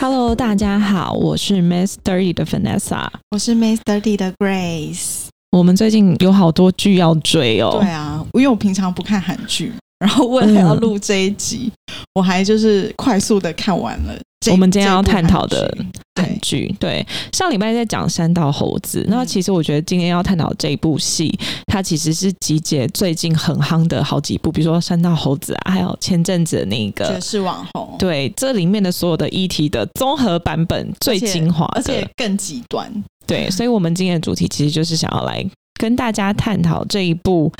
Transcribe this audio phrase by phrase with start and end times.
[0.00, 5.26] Hello，大家好，我是 Miss Thirty 的 Vanessa，我是 Miss Thirty 的 Grace。
[5.50, 7.76] 我们最近有好多剧要追哦。
[7.78, 11.70] 对啊，因为我平常不看韩剧，然后为了要录这一集，
[12.14, 14.18] 我还就是快速的看完了。
[14.50, 15.76] 我们今天要探讨的
[16.14, 32.90] 韩剧，对上礼拜在讲《山道猴子》，那其实我觉得今天要探讨这一部戏，它其实是集结最近很夯的好几部，比如说《山道猴子》啊，还有前阵子的那个《绝世网红》，对这里面的所有的议题的综合版本最精华，而且更极端。
[33.26, 35.44] 对，所以我们今天的主题其实就是想要来
[35.74, 37.52] 跟大家探讨这一部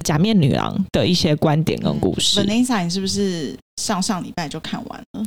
[0.04, 2.38] 《假面女郎》的一些观点跟故事。
[2.44, 5.24] Vanessa，你是不是上上礼拜就看完了？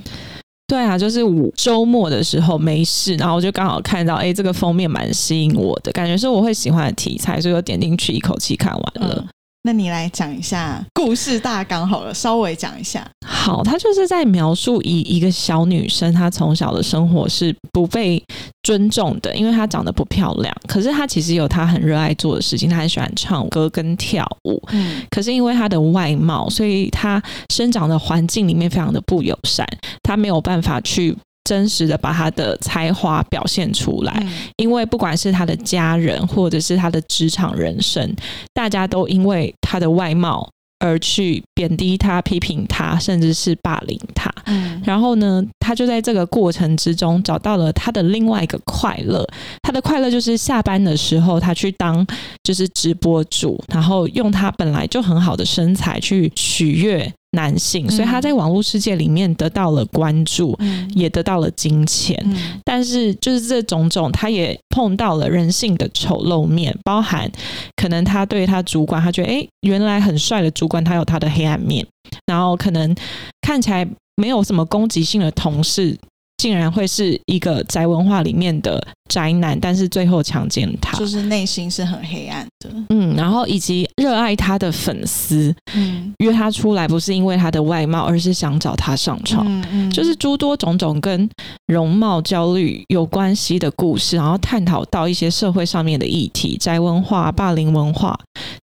[0.72, 9.26] 对啊，就是我周末的时候没事，然后我就刚好看到，哎，这个封面蛮吸引我的，感觉是我会喜欢的题材，所以我点进去一口气看完了。
[9.64, 13.08] 那你来讲一下故事大纲好了，稍微讲一下。
[13.23, 18.23] 好，他就是在描述一一个小女生，她从小的生活是不被
[18.64, 20.52] 尊重的，因为她长得不漂亮。
[20.68, 24.59] 可是她其实有她很热爱做的事情，她很喜欢唱歌跟跳舞。
[24.72, 29.68] 嗯，可是因为她的外貌，所以她生长的环境里面非常的不友善，
[30.02, 31.16] 她没有办法去。
[31.44, 34.25] 真实的把他的才华表现出来，
[34.58, 38.16] 因为不管是他的家人，或者是他的职场人生，
[38.53, 40.47] 大家都因为他的外貌
[40.80, 44.31] 而去贬低他、批评他，甚至是霸凌他。
[44.45, 49.28] 嗯，然后呢，他就在这个过程之中找到了他的另外一个快乐。
[49.62, 52.06] 他的快乐就是下班的时候，他去当
[52.44, 57.12] 就是直播主，然后用他本来就很好的身材去取悦。
[57.31, 60.58] 男性，所以他在网络世界里面得到了关注，
[60.94, 62.18] 也得到了金钱。
[62.66, 67.31] 但是，就是这种种，他也碰到了人性的丑陋面，包含
[67.75, 71.86] 可能他对他主管，他觉得哎，原来很帅的主管，他有他的黑暗面。
[72.25, 72.94] 然后，可能
[73.42, 73.88] 看起来
[74.18, 75.98] 没有什么攻击性的同事。
[76.41, 82.72] 竟然会是一个宅文化里面的宅男，但是最后强奸他，就是内心是很黑暗的。
[82.90, 91.30] 嗯，然后以及热爱他的粉丝，嗯，约他出来不是因为他的外貌，而是想找他上床，嗯嗯，就是诸多种种跟
[91.68, 98.18] 容貌焦虑有关系的故事，然后探讨到一些社会上面的议题，宅文化、霸凌文化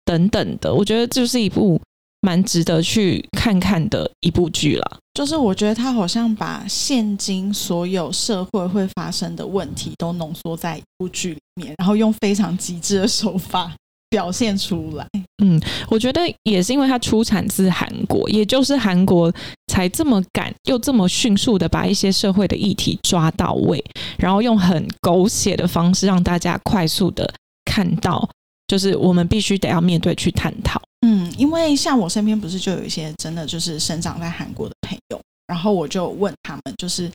[0.07, 1.79] 等等的，我觉得就是一部。
[2.23, 13.73] 蛮值得去看看的一部剧了，就是我觉得他好像把现今所有社会会发生的问题都浓缩在一部剧里面，然后用非常极致的手法
[14.11, 15.07] 表现出来。
[15.45, 19.33] 嗯，我觉得也是因为它出产自韩国，也就是韩国
[19.69, 23.85] 才这么敢又这么迅速的把一些社会的议题抓到位，
[24.19, 27.33] 然后用很狗血的方式让大家快速的
[27.65, 28.29] 看到，
[28.67, 30.81] 就是我们必须得要面对去探讨。
[31.03, 37.11] 嗯，因为像我身边不是就有一些真的就是生长在韩国的朋友，然后我就问他们，就是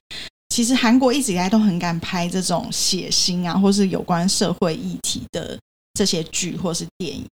[0.50, 5.60] 其实韩国一直以来都很敢拍这种血腥啊，或是有关社会议题的
[5.96, 7.26] 这些剧或是电影。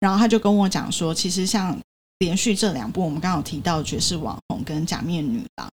[0.00, 1.78] 然后他就跟我讲说，其实像
[2.20, 5.68] 连续这两部我们刚好提到《绝世网红》跟《假面女郎》，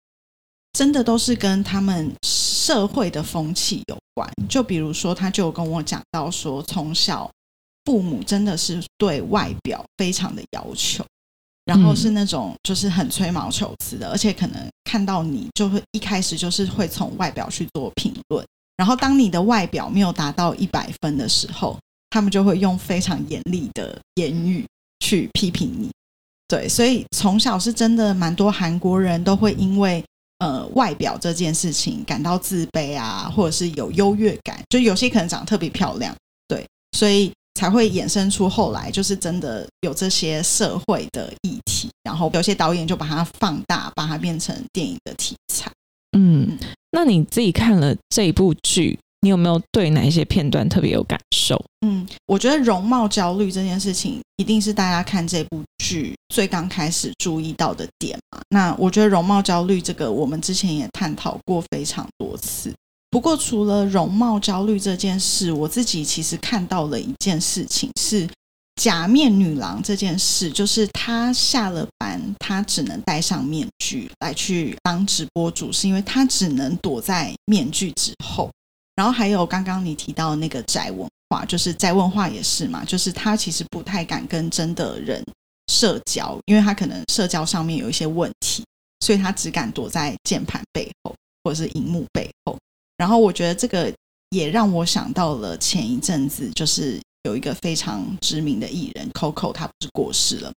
[0.73, 4.29] 真的都是跟他们社会的风气有关。
[4.49, 7.31] 就比如说，他就跟我讲到说，从小。
[7.85, 11.05] 父母真的是对外表非常的要求，
[11.65, 18.43] 然后是那种就是很吹毛求疵的，而且可能看到你就会一开始就是会从外表去做评论，
[18.75, 21.77] 然后当你的外表没有达到一百分的时候，
[22.09, 24.65] 他们就会用非常严厉的言语
[24.99, 25.91] 去批评你。
[26.47, 30.03] 对，所以从小是真的蛮多韩国人都会因为
[30.39, 36.15] 呃外表这件事情感到自卑啊，或者是有优越感，就有些可能长得特别漂亮，
[36.47, 36.65] 对，
[36.97, 37.31] 所以。
[37.55, 45.71] 才会衍生出后来就是真的有这些社会的议题，然后有些导演就把它放大，把它变成电影的题材。
[46.17, 46.57] 嗯，
[46.91, 51.61] 那你自己看了这一部剧，你有没有对哪一些片段特别有感受？
[51.85, 58.41] 嗯，我觉得容貌焦虑这件事情一定是大家看这部剧最刚开始注意到的点嘛。
[58.49, 62.73] 那我觉得容貌焦虑这个，我们之前也探讨过非常多次。
[63.15, 68.27] 不过，除了容貌焦虑这件事，我自己其实看到了一件事情，是
[68.75, 78.51] 假面女郎这件事，就是她下了班，她只能戴上面具来去当直播主，是因为她只能躲在面具之后。
[78.97, 85.23] 然后还有刚刚你提到那个宅文化，就是宅文化也是嘛，就是她其实不太敢跟真的人
[85.71, 88.61] 社交，因为她可能社交上面有一些问题，
[88.99, 91.15] 所以她只敢躲在键盘背后
[91.45, 92.57] 或者是荧幕背后。
[92.97, 93.93] 然后我觉得这个
[94.29, 100.51] 也让我想到了前一阵子，就是有一个非常知名的艺人 Coco，他不是过世了。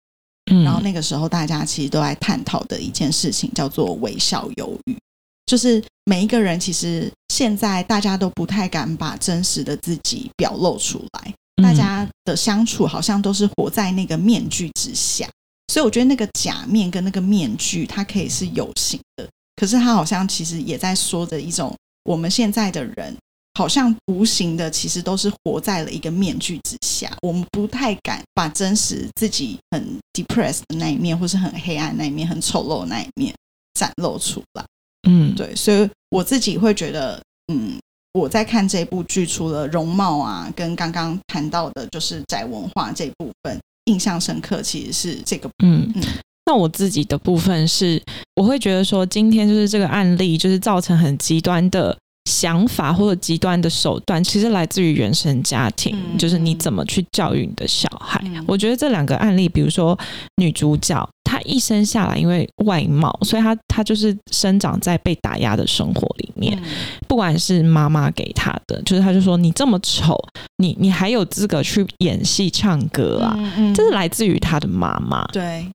[0.49, 4.97] 嗯然后那个时候大家其实都在探讨的一件事情叫做微笑忧郁，
[5.45, 15.29] 就是每一个人其实现在大家都不太敢把真实的自己表露出来，大家的相处好像都是活在那个面具之下，
[15.73, 21.75] 所以我觉得那个假面跟那个面具它可以是有形的，可是它好像其实也在说着一种
[22.07, 23.15] 我们现在的人。
[23.57, 27.11] 好像无形的，其实都是活在了一个面具之下。
[27.23, 33.33] 我们不太敢把真实自己很 depressed 的那一面，或是很黑暗那一面、很丑陋的那一面
[33.73, 34.63] 展露出来。
[35.09, 37.19] 嗯，对，所以我自己会觉得，
[37.51, 37.79] 嗯，
[38.13, 46.03] 我在看这部剧，除了容貌啊，跟刚刚谈到的就是宅文化这部分印象深刻，其实是这个，嗯嗯。
[46.47, 48.01] 那我自己的部分是，
[48.35, 51.95] 我会觉得说，今天就是这个案例，就是造成很极端的
[52.29, 58.21] 想法或者极端的手段，其实来自于原生家庭，嗯就是你怎么去教育你的小孩。
[58.25, 59.97] 嗯我觉得这两个案例，比如说
[60.37, 66.69] 女主角，她一生下来因为外貌，所以她她就是生长在被打压的生活里面，嗯
[67.07, 70.17] 不管是妈妈给她的，就是她就说你这么丑，
[70.57, 73.37] 你你还有资格去演戏唱歌啊？
[73.75, 75.25] 这是来自于她的妈妈。
[75.33, 75.67] 对，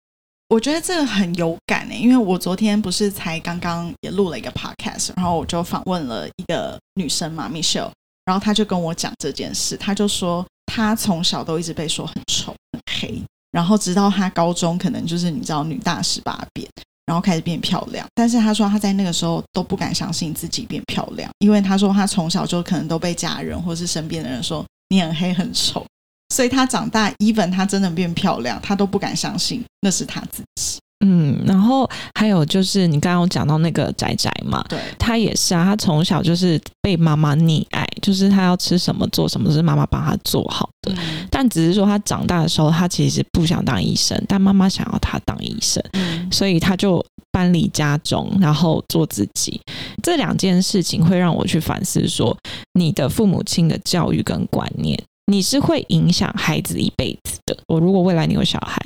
[0.52, 7.90] 我觉得这个很有感欸诶、因为我昨天不是才刚刚也录了一个 podcast，然后我就访问了一个女生嘛，Michelle，
[8.26, 16.69] 然后她就跟我讲这件事，她就说她从小都一直被说很丑、很黑，然后直到她高中可能就是你知道女大十八变。
[17.06, 25.84] 然后开始变漂亮，但是她说她在那个时候都不敢相信自己变漂亮，因为她说她从小就可能都被家人或是身边的人说你很黑很丑，
[26.32, 30.79] 所以她长大，even 她真的变漂亮，她都不敢相信那是她自己。
[31.05, 40.93] 嗯，然后还有就是你刚刚有讲到那个仔仔嘛，对，他也是啊，他从小就是被妈妈溺爱，就是他要吃什么做什么都是妈妈帮他做好的。
[40.93, 49.61] 嗯但只是说他长大的时候，他其实不想当医生，但妈妈想要他当医生，嗯所以他就搬离家中，然后做自己。
[50.05, 52.37] 这两件事情会让我去反思说，
[52.75, 54.96] 你的父母亲的教育跟观念，
[55.27, 57.57] 你是会影响孩子一辈子的。
[57.69, 58.81] 我如果未来你有小孩，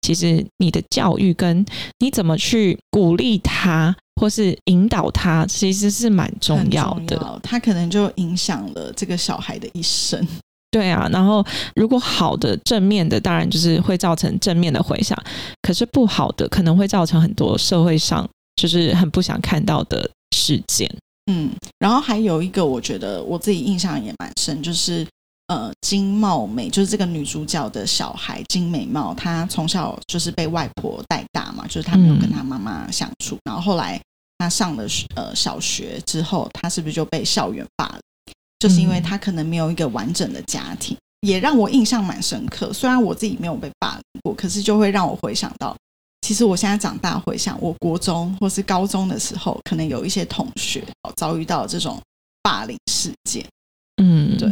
[0.00, 1.64] 其实你的教育跟
[1.98, 7.16] 你怎么去鼓励他，或是引导他，其实是蛮重要的。
[7.16, 10.26] 要他可能就影响了这个小孩的一生。
[10.72, 11.44] 对啊，然后
[11.76, 15.14] 如果好的正面的，当然就是会造成正面的回响，
[15.60, 20.90] 可是不好的可能会造成很多社会上就是很不想看到的事件。
[21.30, 25.06] 嗯，然后还有一个，我觉得我自己印象也蛮深，就是
[25.48, 34.00] 呃，金茂美，就是这个女主角的小孩金美貌，她从小就是被外婆带大嘛，就是她没有跟她妈妈相处，然后后来
[34.38, 38.34] 她上了呃小学之后，她是不是就被校园霸凌？
[38.60, 42.72] 就是因为她可能没有一个完整的家庭，也让我印象蛮深刻。
[42.72, 45.76] 虽然我自己没有被霸凌过，可是就会让我回想到。
[46.26, 52.00] 其实我现在长大回想，我国中或是高中的时候，可能有一些同学哦遭遇到这种
[52.42, 53.44] 霸凌事件。
[54.02, 54.50] 嗯，对。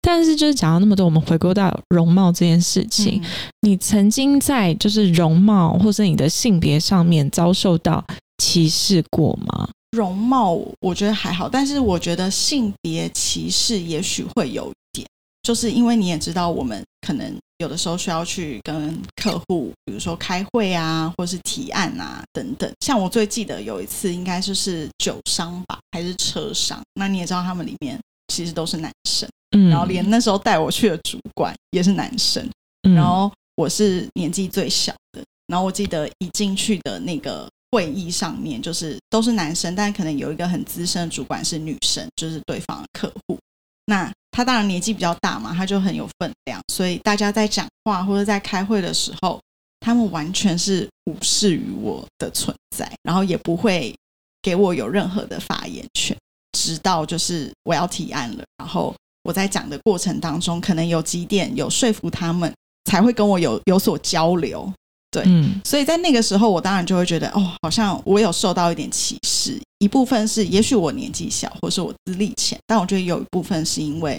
[0.00, 3.28] 但是就是讲了那么多，我们回归到容貌这件事情，嗯
[3.62, 8.04] 你曾经在就是容貌或者你的性别上面遭受到
[8.38, 9.68] 歧视过吗？
[9.96, 15.06] 容貌我觉得还好，但是我觉得性别歧视也许会有一点，
[15.42, 22.70] 就是因为你也知道，我们可能有的时候需要去跟客户，比如说开会啊，或是提案啊等等。
[22.80, 26.80] 像我最记得有一次，应该就是酒商吧，还是车商？
[26.94, 28.00] 那你也知道，他们里面
[28.32, 32.48] 其实都是男生，嗯，然后连那时候带我去的主管也是男生。
[32.88, 32.94] 嗯。
[32.94, 43.38] 然后我是年纪最小的，然后我记得一进去的那个会议上面，就是都是男生，但可能有一个很资深的主管是女生，就是对方的客户。
[43.86, 49.38] 那他当然年纪比较大嘛，他就很有分量，所以大家在讲话或者在开会的时候，
[49.80, 53.94] 他们完全是无视于我的存在，然后也不会
[54.40, 56.16] 给我有任何的发言权，
[56.52, 58.94] 直到就是我要提案了，然后
[59.24, 62.52] 我在讲的过程当中，可能有几点有说服他们，
[62.84, 64.72] 才会跟我有有所交流。
[65.10, 69.60] 对嗯所以在那个时候，我当然就会觉得，哦，好像我有受到一点歧视。
[69.78, 74.18] 一部分是，也许我年纪小，或是我资历浅，但我觉得有一部分是因为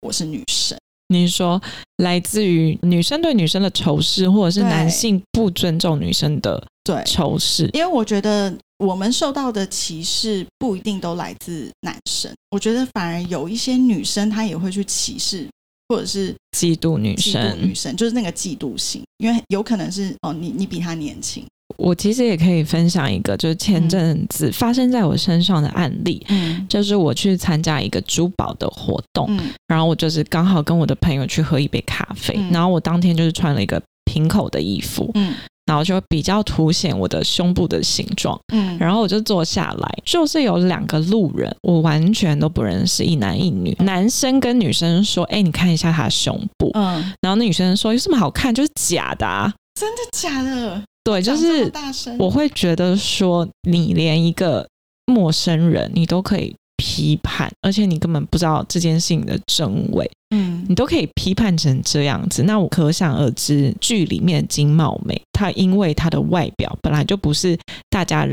[0.00, 1.60] 我是女生，你说
[1.96, 7.68] 来自于女生对女生的仇视，或者是男性不尊重女生的对，仇视？
[7.72, 15.48] 因为我觉得我们受到的歧视不一定都来自男生，我觉得反而有一些女生她也会去歧视，
[15.88, 21.44] 或者是嫉妒女嫉妒生，女生，就是那个嫉妒心，因为有可能是哦，你你比她年轻，
[21.76, 26.24] 我其实也可以分享一个，就是前阵子发生在我身上的案例。
[26.28, 26.66] 嗯。
[26.68, 29.50] 就是我去参加一个珠宝的活动，嗯。
[29.66, 32.50] 然后我就是刚好跟我的朋友去喝一杯咖啡，嗯。
[32.52, 35.34] 然后我当天就是穿了一个平口的衣服，嗯
[35.68, 46.70] 然后就比较凸显我的胸部的形状，嗯，然后我就坐下来，就是有两个路人，我完全都不认识，一男一女，男生跟女生说：“哎，你看一下他的胸部。
[46.72, 48.54] 嗯，”然后那女生说：“有什么好看？
[48.54, 49.52] 就是假的啊。
[49.78, 51.70] 真的假的？”对，就是
[52.18, 54.66] 我会觉得说，你连一个
[55.04, 67.58] 陌生人你都可以批判，而且你根本不知道这件事情的真伪，嗯你都可以批判成这样子，那我可想而知，剧里面的金茂美，她因为她的外表本来就不是
[67.90, 68.26] 大家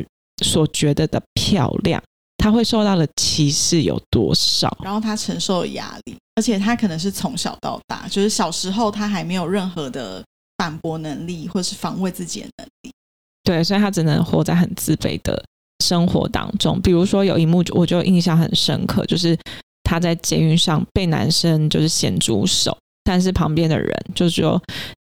[0.43, 2.01] 所觉得的漂亮，
[2.37, 4.77] 她会受到的歧视有多少？
[4.83, 10.23] 然后她承受的压力，而且她可能是从小到大，就是小时候她还没有任何的
[10.57, 12.91] 反驳能力，或是防卫自己的能力。
[13.43, 15.43] 对，所以她只能活在很自卑的
[15.83, 16.79] 生活当中。
[16.81, 19.37] 比如说有一幕，我就印象很深刻，就是
[19.83, 24.61] 她在捷运上被男生就是咸猪手，但是旁边的人就说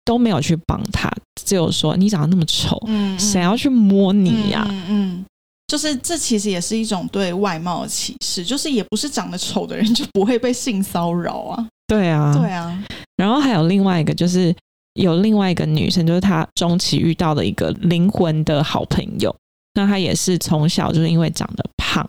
[0.05, 1.13] 都没有去帮他，
[1.45, 5.25] 只有说你长得那么丑，嗯谁要去摸你呀、嗯嗯，
[5.67, 11.67] 就是这其实也是一种对外貌的歧视，就是也不是长得丑的人就不会被性骚扰啊。
[11.89, 12.85] 对啊，对啊，
[13.17, 14.55] 然后还有另外一个，就是
[14.95, 19.35] 有另外一个女生，就是她中期遇到的一个灵魂的好朋友。
[19.77, 22.05] 那他也是从小就是因为长得胖，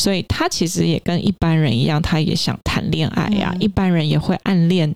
[0.00, 3.60] 所以他其实也跟一般人一样，他也想谈恋爱呀、嗯。
[3.60, 4.94] 一般人也会暗恋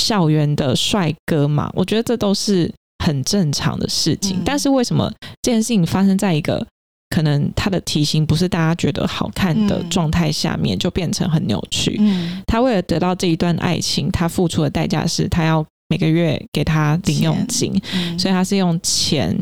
[0.00, 2.72] 校园的帅哥嘛，我觉得这都是
[3.04, 4.38] 很正常的事情。
[4.38, 4.42] 嗯。
[4.44, 6.64] 但是为什么这件事情发生在一个
[7.10, 9.90] 可能他的体型不是大家觉得好看的嗯。
[9.90, 11.96] 状态下面，就变成很扭曲？
[11.98, 12.40] 嗯。
[12.46, 19.36] 他为了得到这一段爱情，他付出的代价是他要每个月给他零用金，嗯，所以他是用钱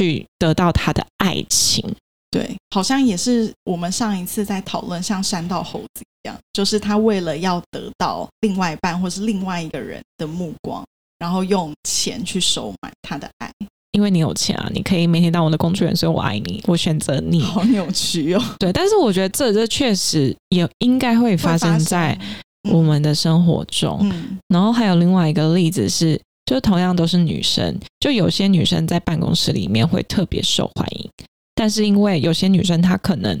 [0.00, 1.84] 去得到他的爱情。
[2.30, 10.82] 对，好像也是我们上一次在讨论像山道猴子一样，就是他为了要得到另外一半或是另外一个人的目光，
[11.18, 13.52] 然后用钱去收买他的爱，
[13.92, 17.42] 因为你有钱啊，你可以每天当我的工具人，所以我爱你，我选择你。
[17.42, 18.42] 好扭曲哦。
[18.58, 22.16] 对，但是我觉得这这确实也应该会发生在
[22.62, 23.98] 嗯我们的生活中。
[24.02, 31.08] 嗯然后还有另外一个例子是，就同样都是女生，就有些女生在办公室里面会特别受欢迎，
[31.54, 33.38] 但是因为有些女生她可能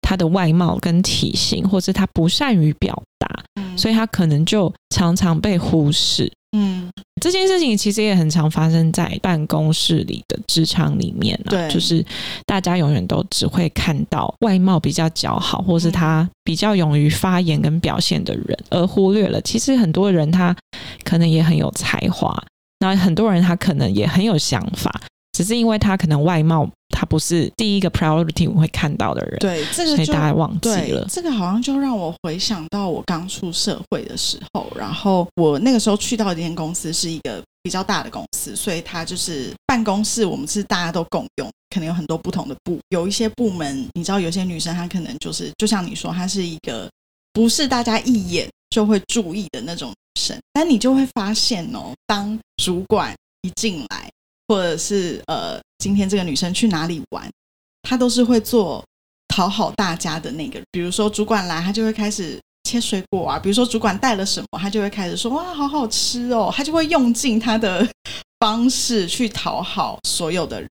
[0.00, 3.28] 她的外貌跟体型，或是她不善于表达，
[3.60, 3.76] 嗯。
[3.76, 6.32] 所以她可能就常常被忽视。
[6.56, 6.88] 嗯。
[7.20, 12.04] 这件事情其实也很常发生在办公室里的职场里面啊，对就是
[12.44, 15.92] 大家永远都只会看到外貌比较姣好，或是嗯。
[15.92, 20.54] 他比较勇于发言跟表现的人，而忽略了其实很多人他
[21.04, 22.36] 可能也很有才华，
[22.82, 25.00] 那很多人他可能也很有想法，
[25.32, 31.06] 只是因为他可能外貌他不是第一个 priority 我会看到的人，对，这个就所以大家忘记了，。
[31.08, 46.90] 这个好像就让我回想到我刚出社会的时候，然后我那个时候去到一间公司是一个比较大的公司，所以它就是办公室我们是大家都共用，可能有很多不同的部，有一些部门你知道，有些女生她可能就是就像你说，她是一个
[47.32, 49.94] 不是大家一眼就会注意的那种女
[50.52, 54.10] 但你就会发现哦，当主管一进来，
[54.48, 57.28] 或者是呃，今天这个女生去哪里玩，
[57.82, 58.84] 她都是会做
[59.28, 60.60] 讨好大家的那个。
[60.70, 66.52] 比如说主管来，她就会开始切水果啊；比如说主管带了什么，她就会开始说哇，好好吃哦。
[66.54, 67.86] 她就会用尽她的
[68.38, 70.70] 方式去讨好所有的人，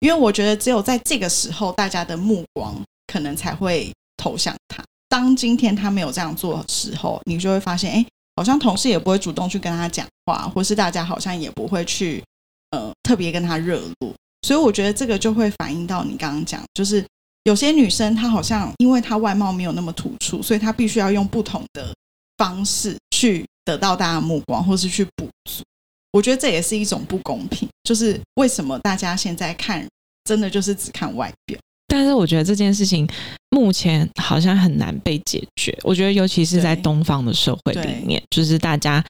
[0.00, 2.74] 因为我觉得只有在这个时候，大家的目光
[3.06, 4.82] 可能才会投向她。
[5.08, 8.06] 当今天她没有这样做时候，你就会发现，哎，
[8.40, 12.24] 好像同事也不会主动去跟他讲话，或是大家好像也不会去
[12.70, 14.14] 呃特别跟他热络。
[14.40, 17.04] 所以我觉得这个就会反映到你刚刚讲，就是
[17.44, 21.94] 有些女生她好像因为她外貌没有那么突出，所以她必须要用不同的
[22.38, 25.62] 方式去得到大家的目光，或是去补足。
[26.10, 29.86] 我觉得这也是一种不公平，就是为什么大家现在看
[30.24, 31.58] 真的就是只看外表？
[31.90, 33.06] 但是我觉得这件事情
[33.50, 35.76] 目前好像很难被解决。
[35.82, 39.04] 我觉得尤其是在东方的社会里面，就是大家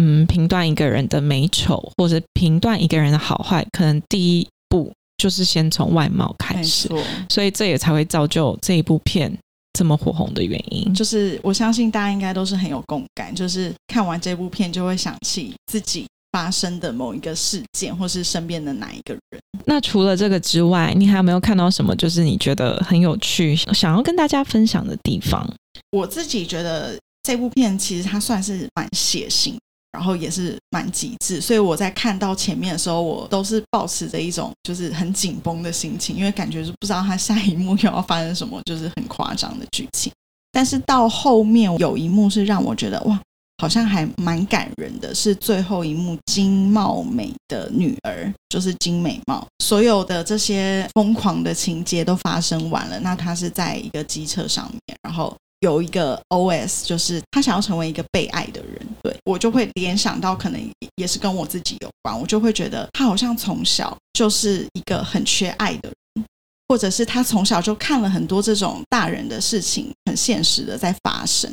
[0.00, 6.88] 嗯评断一个人的美丑，或者评断一个人的好坏，可能第一步就是先从外貌开始。
[7.28, 9.32] 所以这也才会造就这一部片
[9.72, 10.92] 这么火红的原因。
[10.92, 19.42] 就是我相信大家应该都是很有共感，就是看完这部片就会想起自己发生的某一个事件，或是身边的哪一个人。
[19.66, 25.48] 那除了这个之外，你还有没有看到什么就是你觉得很有趣，想要跟大家分享的地方？
[25.92, 29.54] 我自己觉得这部片其实它算是蛮血腥，
[29.92, 40.12] 然后也是蛮极致，所以我在看到前面的时候，我都是保持着一种就是很紧绷的心情，因为感觉是不知道它下一幕又要发生什么，就是很夸张的剧情。
[40.52, 43.20] 但是到后面有一幕是让我觉得哇，
[43.60, 55.36] 好像还蛮感人的，是最后一幕金茂美的女儿，就是金美貌，所有的这些疯狂的情节都发生完了，那她是在一个机车上面，然后。
[55.62, 60.58] 有一个 OS，就是他想要成为一个被爱的人，对我就会联想到，可能
[60.96, 62.18] 也是跟我自己有关。
[62.18, 66.24] 我就会觉得他好像从小就是一个很缺爱的人，
[66.66, 71.52] 或者是他从小就看了很多这种大人的事情，很现实的在发生，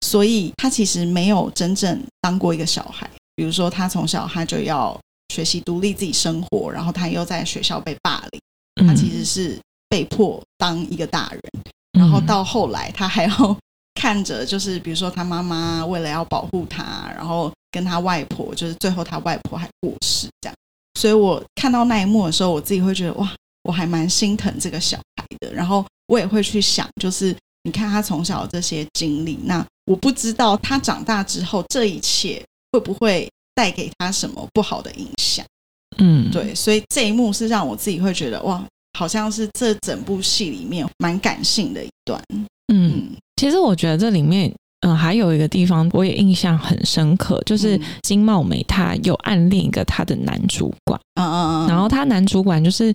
[0.00, 3.08] 所以他其实没有真正当过一个小孩。
[3.34, 4.98] 比如说，他从小他就要
[5.32, 11.42] 学习独立自己生活，然后他又在学校被霸凌，他其实是被迫当一个大人。
[11.98, 13.58] 然后到后来，他还要
[13.94, 20.54] 看着，就是比如说他妈妈为了要保护他，然后跟他外婆，就是最后他外婆还过世这样。
[20.98, 23.30] 所以我看到那一幕的时候，我自己会觉得哇，
[23.64, 25.52] 我还蛮心疼这个小孩的。
[25.52, 35.44] 然后我也会去想，就是你看他从小这些经历，那我不知道他长大之后这一切会不会带给他什么不好的影响。
[35.98, 38.62] 嗯，对，所以这一幕是让我自己会觉得哇。
[38.98, 42.18] 好像是这整部戏里面蛮感性的一段。
[42.72, 44.50] 嗯，其实我觉得这里面，
[44.80, 50.98] 嗯，还有一个地方我也印象很深刻，就是金茂美她有暗恋一个她的男主管。
[51.20, 51.68] 嗯嗯嗯。
[51.68, 52.90] 然后她男主管就是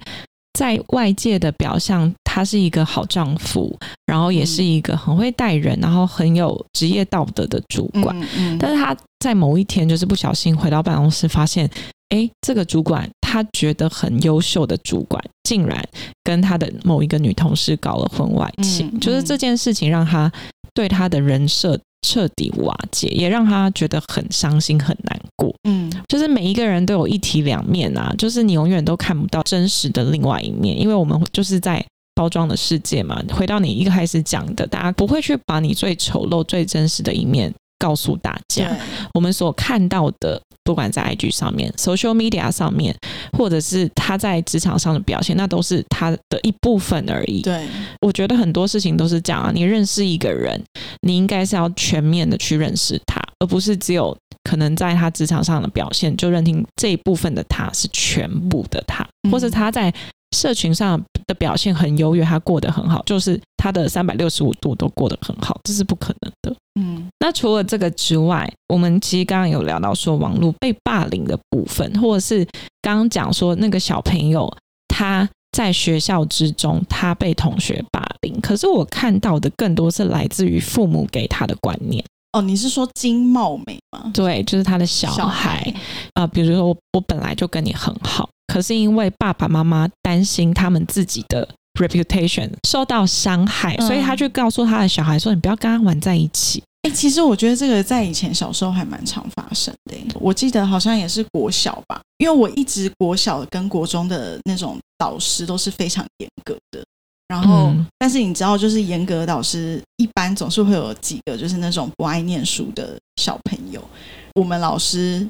[0.54, 8.18] 在外界的表象，他是一个好丈夫，然后也是一个很会待人，然后很有职业道德的主管。
[8.20, 8.58] 嗯嗯。
[8.58, 11.70] 但是他在某一天就是不小心回到办公室，发现。
[12.14, 15.82] 哎，这个主管他觉得很优秀的主管，竟然
[16.26, 20.30] 跟他的某一个女同事搞了婚外情，就是这件事情让他
[20.74, 25.56] 对他的人设彻底瓦解，也让他觉得很伤心很难过。
[25.64, 31.82] 嗯，就是每一个人都有一体两面啊，就是你永远都看不到真实的另外一面，因为我们就是在
[32.16, 33.22] 包装的世界嘛。
[33.32, 37.54] 回到你一开始讲的，大家不会去把你最丑陋、最真实的一面。
[37.80, 38.78] 告诉大家，
[39.12, 42.96] 我们所看到的，不管在 IG 上面、social media 上面，
[43.36, 47.42] 或者是他在职场上的表现，那都是他的一部分而已。
[47.42, 47.68] 对，
[48.02, 49.52] 我觉得很多事情都是这样啊。
[49.52, 50.64] 你认识一个人，
[51.02, 59.92] 你应该是要全面的去认识他，而不是只有可能在他职场上的表现就认定这一部分的他是全部的他，或者他在。
[60.36, 66.56] 社群上的表现很优越，他过得很好，就是他的三百六十五度都过得很好，这是不可能的。
[66.80, 72.46] 嗯，那除了这个之外，我们其实刚刚有聊到说网络被霸凌的部分，或者是
[72.82, 74.50] 刚刚讲说那个小朋友
[74.88, 82.04] 他在学校之中他被同学霸凌，可是我看到的更多是来自于父母给他的观念。
[82.32, 84.10] 哦，你是说金茂美吗？
[84.14, 85.62] 对，就是他的小孩。
[86.14, 88.30] 啊，比如说我我本来就跟你很好。
[88.52, 91.48] 可是因为爸爸妈妈担心他们自己的
[91.80, 99.96] reputation 受到伤害，所以他就告诉他的小孩说：“你不要跟他玩在一起。”哎，其实我觉得这个在以前小时候还蛮常发生的。
[100.20, 106.84] 我记得好像也是国小吧，因为我一直国小跟国中的那种导师都是非常严格的。
[107.30, 113.82] 然后，但是你知道，就是严格的导师一般总是会有几个就是那种不爱念书的小朋友。
[114.36, 115.26] 我们老师。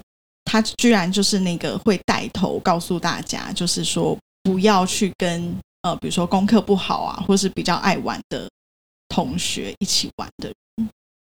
[0.52, 8.50] 他居然就是那个会带头告诉大家，就是说不要去跟呃，比如说功课不好啊，或是比较爱玩的
[9.08, 10.90] 同学一起玩的人。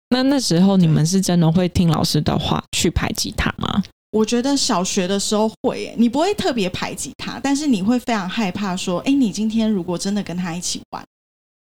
[0.08, 3.84] 那那时候你们是真的会听老师的话去排挤他吗？
[4.10, 11.04] 我觉得小学的时候会，你不会特别排挤他，但是你会非常害怕说，哎，你今天如果真的跟他一起玩，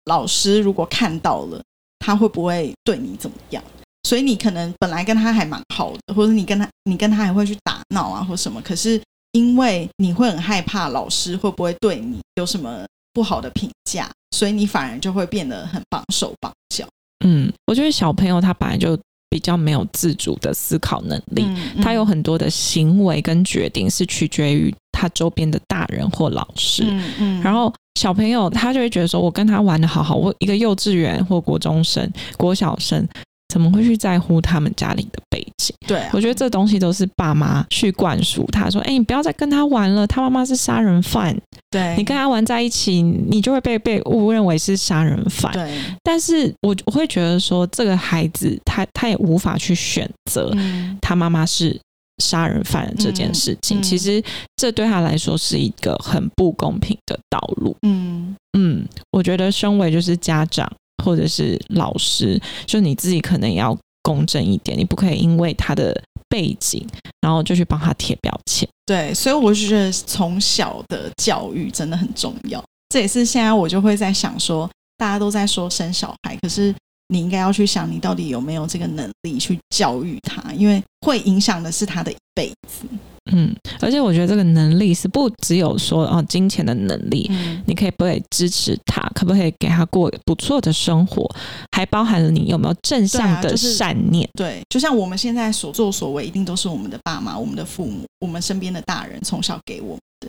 [0.04, 1.64] 老师如果看到了，
[2.00, 3.64] 他会不会对你怎么样？
[4.04, 8.62] 所以你可能本来跟他还蛮好的，或者你跟他，你跟他还会去打闹啊，或什么。
[8.62, 9.00] 可是
[9.34, 12.84] 因为你会很害怕老师会不会对你有什么
[13.14, 16.88] 不好的评价，所以你反而就会变得很绑手绑脚。
[17.26, 18.98] 嗯，我觉得小朋友他本来就
[19.30, 21.46] 比较没有自主的思考能力，
[21.82, 26.84] 他有很多的行为跟决定是取决于他周边的大人或老师。
[26.88, 33.06] 嗯嗯，然后小朋友他就会觉得说，我跟他玩的好好，我一个幼稚园或国中生、国小生。
[33.50, 35.76] 怎么会去在乎他们家里的背景？
[35.88, 41.36] 对啊，我觉得这东西都是爸妈去灌输他说：“哎、你不要再跟他玩了，他妈妈是杀人犯，
[41.72, 51.80] 对你跟他玩在一起，你就会被被误认为是杀人犯。”对，但是我我会觉得说，这个孩子他他也无法去选择嗯他妈妈是
[52.24, 53.80] 杀人犯这件事情。
[53.80, 54.24] 嗯嗯其实
[54.58, 57.76] 这对他来说是一个很不公平的道路。
[57.82, 60.72] 嗯嗯，我觉得身为就是家长
[61.04, 66.86] 或者是老师，就你自己可能也要公正一点，你不可以因为他的背景，
[67.22, 68.68] 然后就去帮他贴标签。
[68.86, 72.64] 对，所以我就觉得从小的教育真的很重要。
[72.90, 76.74] 这也是现在我就会在想说，大家都在说生小孩，可是
[77.10, 82.88] 你应该要去想，你到底有没有这个能力去教育他，因为会影响的是他的一辈子。
[83.32, 91.30] 嗯，而且我觉得这个能力是不只有说哦金钱的能力，嗯，你可以不可以支持他，可不可以给他过不错的生活，
[91.72, 94.28] 还包含了你有没有正向的对啊就是善念。
[94.34, 100.28] 对，就像我们现在所作所为，一定都是我们的爸妈、我们的父母、我们身边的大人从小给我们的。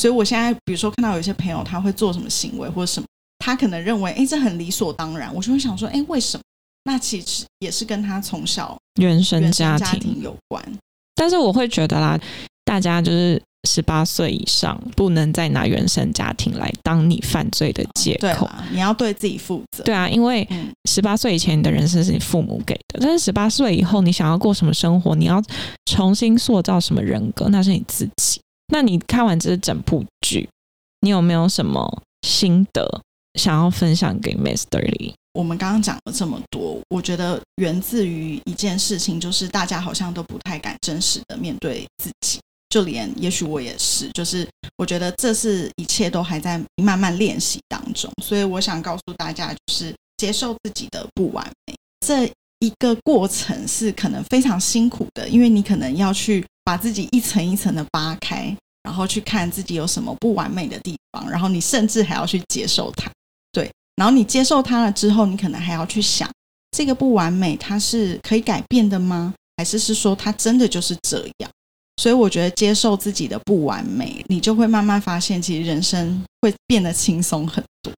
[0.00, 3.06] 所以我现在，比如说看到有一些朋友他会做什么行为或者什么，
[3.38, 6.42] 他可能认为，哎，这很理所当然，我就会想说，哎，为什么？
[6.84, 10.60] 那其实也是跟他从小原生家庭有关。
[11.14, 12.18] 但是我会觉得啦，
[12.64, 18.48] 大家就是十八岁以上，不能再拿原生家庭来当你犯罪的借口。
[18.70, 19.84] 你要对自己负责。
[19.84, 25.40] 对啊，因为嗯十八岁以前你的人生是你父母给的，但是十八岁以后你想要过什么生活，你要
[25.86, 28.40] 重新塑造什么人格，那是你自己。
[28.72, 30.48] 那你看完这整部剧，
[31.02, 33.02] 你有没有什么心得
[33.38, 34.80] 想要分享给 Mr.
[34.80, 35.12] Lee？
[35.34, 51.74] 我们刚刚讲了这么多，我觉得源自于一件事情，就是大家好像都不太敢真实的面对自己，就连也许我也是，就是我觉得这是一切都还在慢慢练习当中，所以我想告诉大家，就是接受自己的不完美，
[52.06, 63.10] 这一个过程是可能非常辛苦的，因为你可能要去把自己一层一层的扒开，然后去看自己有什么不完美的地方，然后你甚至还要去接受它。
[63.50, 66.28] 对然后你接受它了之后，你可能还要去想，
[66.76, 69.34] 这个不完美它是可以改变的吗？
[69.56, 71.50] 还是是说它真的就是这样？
[71.98, 77.92] 所以我觉得接受自己的不完美，你就会慢慢发现，其实人生会变得轻松很多。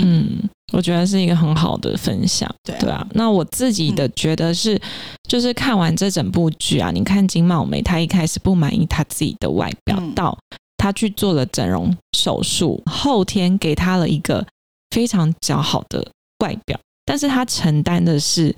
[0.00, 2.50] 嗯，我觉得是一个很好的分享。
[2.64, 4.80] 对啊对啊，那我自己的觉得是，
[5.28, 10.36] 就是看完这整部剧啊，你看金茂美，她一开始不满意她自己的外表，嗯到
[10.78, 14.46] 她去做了整容手术，后天给她了一个
[14.90, 18.54] 非常姣好的外表，但是他承担的是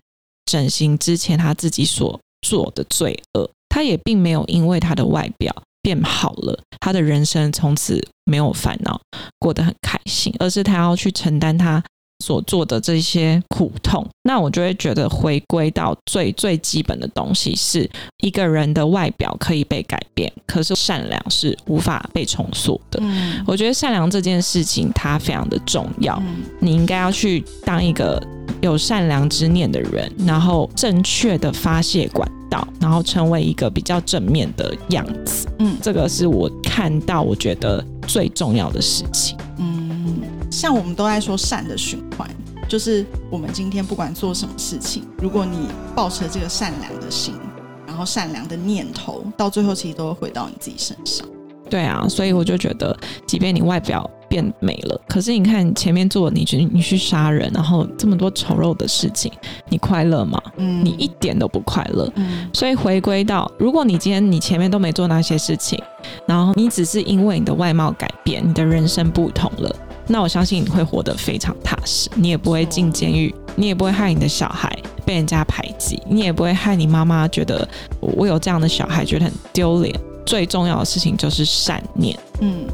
[0.47, 9.01] 整形之前他自己所做的罪恶，他也并没有因为他的外表变好了，他的人生从此没有烦恼，
[9.39, 11.83] 过得很开心，而是他要去承担他
[12.23, 14.07] 所做的这些苦痛。
[14.23, 17.91] 那我就会觉得回归到最最基本的东西，是
[18.23, 23.01] 一个人的外表可以被改变，可是善良是无法被重塑的。
[23.03, 28.23] 嗯我觉得善良这件事情它非常的重要，嗯你应该要去当一个
[28.61, 35.49] 有善良之念的人，然后正确的发泄管道，然后成为一个比较正面的样子。
[35.59, 39.37] 嗯这个是我看到我觉得最重要的事情。
[39.59, 39.72] 嗯，
[40.53, 42.29] 像我们都在说善的循环，
[42.69, 47.35] 就是我们今天不管做什么事情，如果你抱持这个善良的心，
[47.87, 51.27] 然后善良的念头，到最后其实都会回到你自己身上。
[51.71, 52.95] 对啊，所以我就觉得，
[53.27, 59.33] 即便你外表变美了，可是你看你前面做你去你去杀人，然后这么多丑陋的事情，
[59.71, 60.39] 你快乐吗？
[60.59, 62.13] 嗯你一点都不快乐。
[62.17, 65.83] 嗯所以回归到，如果你今天你前面都没做那些事情，
[66.27, 69.75] 然后你只是因为你的外貌改变，你的人生不同了，
[70.07, 77.67] 那我相信你会活得非常踏实，你也不会进监狱，你也不会害你的小孩被人家排挤，你也不会害你妈妈觉得
[78.01, 79.95] 我有这样的小孩觉得很丢脸。
[80.25, 82.19] 最重要的事情就是善念。
[82.41, 82.65] 嗯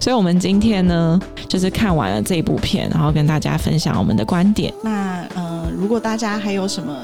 [0.00, 4.72] 所以，我们今天呢，就是看完了这部片，然后跟大家分享我们的观点。
[4.82, 6.96] 那呃，如果大家还有什么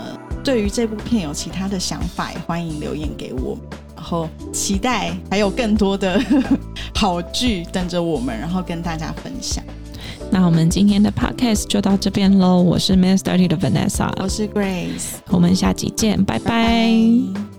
[0.43, 3.63] 对于这部片有其他的想法，也欢迎留言给我们。
[4.01, 6.19] 然后期待还有更多的
[6.97, 9.63] 好剧等着我们，然后跟大家分享。
[10.31, 12.63] 那我们今天的 podcast 就到这边喽。
[12.63, 17.50] 我是 Man Study 的 Vanessa，我是 Grace，我们下集见，拜拜拜